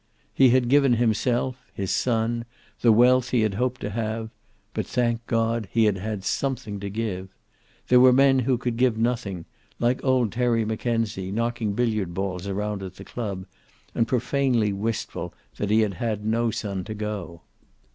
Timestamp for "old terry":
10.03-10.65